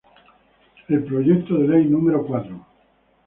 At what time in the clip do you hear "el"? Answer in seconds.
0.87-1.03